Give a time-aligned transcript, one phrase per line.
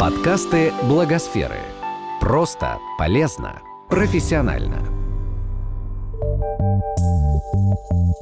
[0.00, 1.58] Подкасты Благосферы.
[2.22, 3.60] Просто, полезно,
[3.90, 4.78] профессионально.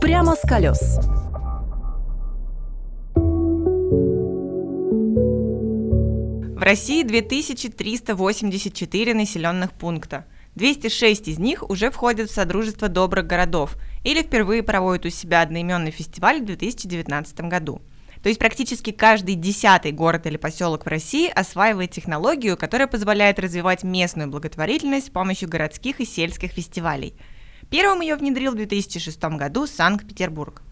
[0.01, 0.99] Прямо с колес.
[6.57, 10.25] В России 2384 населенных пункта.
[10.57, 15.93] 206 из них уже входят в Содружество добрых городов или впервые проводят у себя одноименный
[15.93, 17.81] фестиваль в 2019 году.
[18.23, 23.85] То есть практически каждый десятый город или поселок в России осваивает технологию, которая позволяет развивать
[23.85, 27.15] местную благотворительность с помощью городских и сельских фестивалей.
[27.71, 30.63] Первым ее внедрил в 2006 году Санкт-Петербург.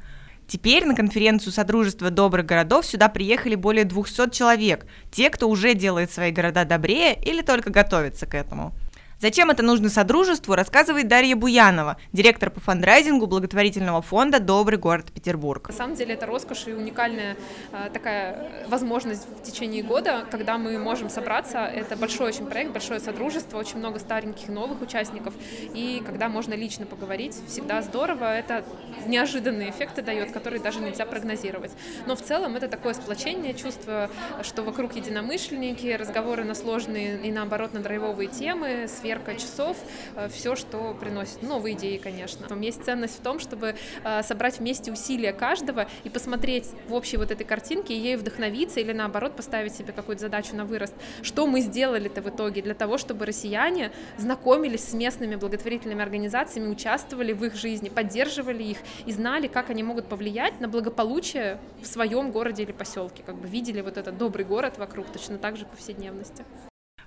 [0.48, 6.12] Теперь на конференцию Содружества добрых городов сюда приехали более 200 человек, те, кто уже делает
[6.12, 8.73] свои города добрее или только готовится к этому–
[9.19, 15.69] Зачем это нужно Содружеству, рассказывает Дарья Буянова, директор по фандрайзингу благотворительного фонда «Добрый город Петербург».
[15.69, 17.39] На самом деле это роскошь и уникальная
[17.73, 21.61] э, такая возможность в течение года, когда мы можем собраться.
[21.61, 25.33] Это большой очень проект, большое содружество, очень много стареньких новых участников.
[25.72, 28.37] И когда можно лично поговорить, всегда здорово.
[28.37, 28.64] Это
[29.06, 31.72] неожиданные эффекты дает, которые даже нельзя прогнозировать.
[32.06, 34.11] Но в целом это такое сплочение, чувство,
[34.42, 39.77] что вокруг единомышленники, разговоры на сложные и наоборот на драйвовые темы, сверка часов,
[40.17, 42.49] э, все, что приносит новые идеи, конечно.
[42.49, 47.17] Там есть ценность в том, чтобы э, собрать вместе усилия каждого и посмотреть в общей
[47.17, 50.95] вот этой картинке и ей вдохновиться или наоборот поставить себе какую-то задачу на вырост.
[51.23, 57.33] Что мы сделали-то в итоге для того, чтобы россияне знакомились с местными благотворительными организациями, участвовали
[57.33, 62.33] в их жизни, поддерживали их и знали, как они могут повлиять на благополучие в своем
[62.33, 66.45] городе или поселке, как бы видели вот этот добрый город вокруг, точно так же повседневности.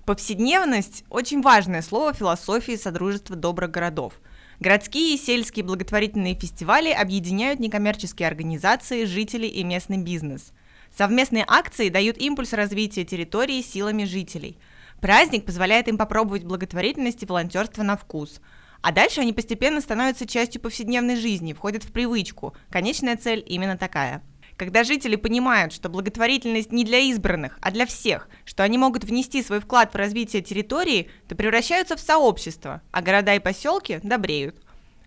[0.10, 4.14] Повседневность– очень важное слово философии Содружества добрых городов.
[4.60, 10.52] Городские и сельские благотворительные фестивали объединяют некоммерческие организации, жителей и местный бизнес.
[10.98, 14.58] Совместные акции дают импульс развития территории силами жителей.
[15.00, 18.42] Праздник позволяет им попробовать благотворительность и волонтерство на вкус.
[18.82, 22.56] А дальше они постепенно становятся частью повседневной жизни, входят в привычку.
[22.72, 24.24] Конечная цель именно такая–
[24.60, 29.42] когда жители понимают, что благотворительность не для избранных, а для всех, что они могут внести
[29.42, 34.58] свой вклад в развитие территории, то превращаются в сообщество, а города и поселки добреют.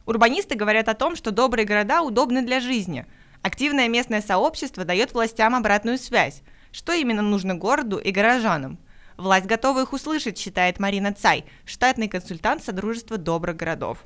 [0.07, 3.05] Урбанисты говорят о том, что добрые города удобны для жизни.
[3.43, 6.41] Активное местное сообщество дает властям обратную связь.
[6.73, 8.79] Что именно нужно городу и горожанам?
[9.19, 13.99] Власть готова их услышать, считает Марина Цай, штатный консультант Содружества добрых городов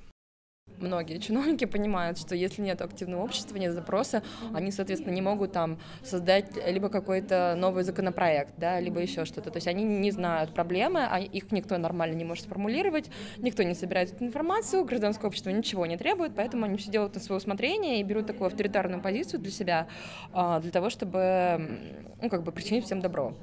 [0.79, 4.23] многие чиновники понимают, что если нет активного общества, нет запроса,
[4.55, 9.51] они, соответственно, не могут там создать либо какой-то новый законопроект, да, либо еще что-то.
[9.51, 13.75] То есть они не знают проблемы, а их никто нормально не может сформулировать, никто не
[13.75, 18.01] собирает эту информацию, гражданское общество ничего не требует, поэтому они все делают на свое усмотрение
[18.01, 19.89] и берут такую авторитарную позицию для себя,
[20.33, 21.81] а, для того, чтобы,
[22.21, 23.35] ну, как бы причинить всем добро.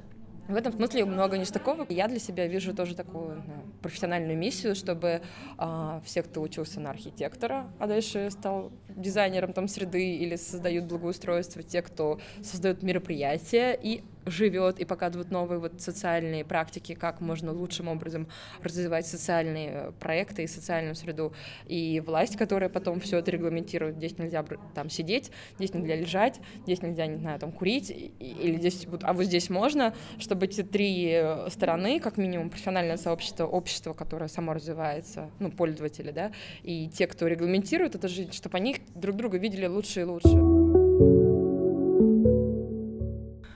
[0.48, 1.86] В этом смысле много не такого.
[1.88, 5.22] Я для себя вижу тоже такую да, профессиональную миссию, чтобы
[5.56, 11.62] а, все, кто учился на архитектора, а дальше стал дизайнером там среды или создают благоустройство,
[11.62, 17.88] те, кто создают мероприятия и живет и показывает новые вот социальные практики, как можно лучшим
[17.88, 18.28] образом
[18.62, 21.32] развивать социальные э, проекты и социальную среду.
[21.66, 26.82] И власть, которая потом все это регламентирует, здесь нельзя там сидеть, здесь нельзя лежать, здесь
[26.82, 31.50] нельзя, не знаю, там курить, или здесь, а вот здесь можно, чтобы эти три э,
[31.50, 37.26] стороны, как минимум профессиональное сообщество, общество, которое само развивается, ну, пользователи, да, и те, кто
[37.26, 40.53] регламентирует это жизнь, чтобы они друг друга видели лучше и лучше.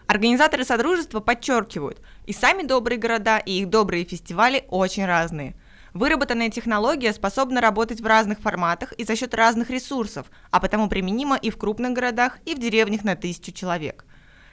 [0.09, 5.55] Организаторы Содружества подчеркивают, и сами добрые города, и их добрые фестивали очень разные.
[5.93, 11.37] Выработанная технология способна работать в разных форматах и за счет разных ресурсов, а потому применима
[11.37, 14.07] и в крупных городах, и в деревнях на тысячу человек.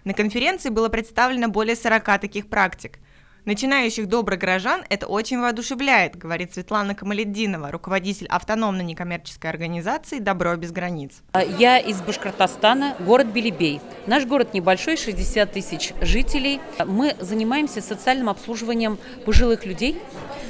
[0.04, 3.00] На конференции было представлено более 40 таких практик.
[3.46, 10.72] Начинающих добрых горожан это очень воодушевляет, говорит Светлана Камаледдинова, руководитель автономной некоммерческой организации «Добро без
[10.72, 11.22] границ».
[11.60, 13.82] Я из Башкортостана, город Белебей.
[14.08, 16.60] Наш город небольшой, 60 тысяч жителей.
[16.88, 20.02] Мы занимаемся социальным обслуживанием пожилых людей,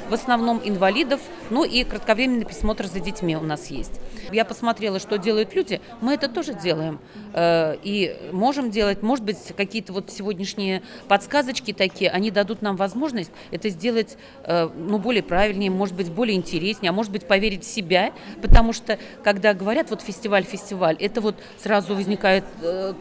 [0.08, 1.20] в основном инвалидов,
[1.50, 4.00] ну и кратковременный присмотр за детьми у нас есть.
[4.32, 6.98] Я посмотрела, что делают люди, мы это тоже делаем.
[7.34, 12.85] Э, и можем делать, может быть, какие-то вот сегодняшние подсказочки такие, они дадут нам возможность
[13.50, 17.66] это сделать, э, ну, более правильнее, может быть, более интереснее, а может быть, поверить в
[17.66, 18.12] себя,
[18.42, 22.94] потому что, когда говорят вот фестиваль, фестиваль, это вот сразу возникает э,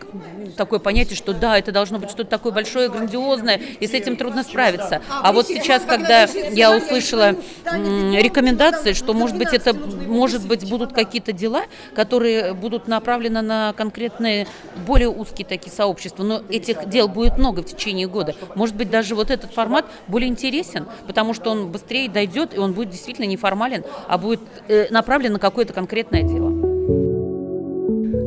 [0.57, 4.43] такое понятие, что да, это должно быть что-то такое большое, грандиозное, и с этим трудно
[4.43, 5.01] справиться.
[5.09, 7.35] А вот сейчас, когда я услышала
[7.65, 14.47] рекомендации, что, может быть, это, может быть, будут какие-то дела, которые будут направлены на конкретные,
[14.85, 18.35] более узкие такие сообщества, но этих дел будет много в течение года.
[18.55, 22.57] Может быть, даже вот этот формат формат более интересен, потому что он быстрее дойдет, и
[22.57, 26.51] он будет действительно неформален, а будет э, направлен на какое-то конкретное дело.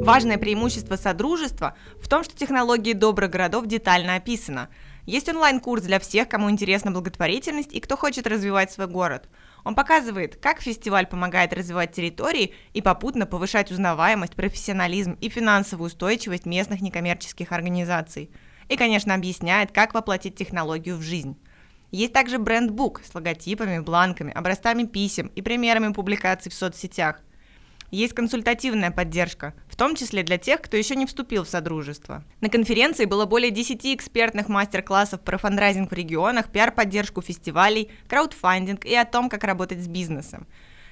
[0.05, 4.69] Важное преимущество Содружества в том, что технологии добрых городов детально описано.
[5.07, 9.29] Есть онлайн-курс для всех, кому интересна благотворительность и кто хочет развивать свой город.
[9.65, 16.47] Он показывает, как фестиваль помогает развивать территории и попутно повышать узнаваемость, профессионализм и финансовую устойчивость
[16.47, 18.31] местных некоммерческих организаций.
[18.69, 21.37] И, конечно, объясняет, как воплотить технологию в жизнь.
[21.91, 27.21] Есть также бренд-бук с логотипами, бланками, образцами писем и примерами публикаций в соцсетях.
[27.91, 32.23] Есть консультативная поддержка, в том числе для тех, кто еще не вступил в Содружество.
[32.43, 38.95] На конференции было более 10 экспертных мастер-классов про фандрайзинг в регионах, пиар-поддержку фестивалей, краудфандинг и
[38.95, 40.47] о том, как работать с бизнесом.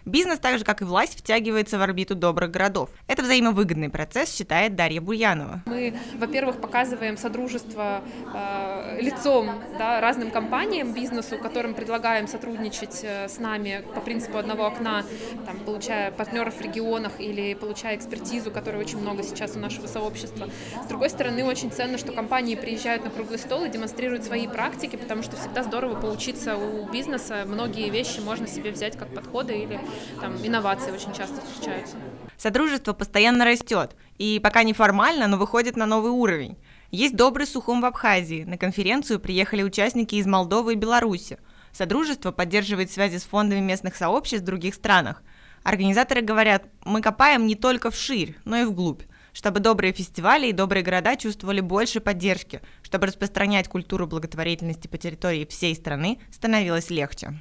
[0.06, 2.90] Бизнес, так же как и власть, втягивается в орбиту добрых городов.
[3.08, 5.62] Это взаимовыгодный процесс, считает Дарья Буянова.
[5.66, 13.40] Мы, во-первых, показываем содружество э, лицом да, разным компаниям, бизнесу, которым предлагаем сотрудничать э, с
[13.40, 15.02] нами по принципу одного окна,
[15.44, 20.48] там, получая партнеров в регионах или получая экспертизу, которой очень много сейчас у нашего сообщества.
[20.84, 24.94] С другой стороны, очень ценно, что компании приезжают на круглый стол и демонстрируют свои практики,
[24.94, 27.42] потому что всегда здорово поучиться у бизнеса.
[27.44, 29.80] Многие вещи можно себе взять как подходы или
[30.20, 31.96] там инновации очень часто встречаются.
[32.36, 36.56] Содружество постоянно растет, и пока неформально, но выходит на новый уровень.
[36.90, 38.44] Есть добрый сухум в Абхазии.
[38.44, 41.38] На конференцию приехали участники из Молдовы и Беларуси.
[41.72, 45.22] Содружество поддерживает связи с фондами местных сообществ в других странах.
[45.62, 49.02] Организаторы говорят, мы копаем не только вширь, но и вглубь,
[49.32, 55.44] чтобы добрые фестивали и добрые города чувствовали больше поддержки, чтобы распространять культуру благотворительности по территории
[55.44, 57.40] всей страны становилось легче.